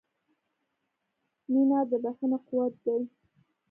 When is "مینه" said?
1.51-1.79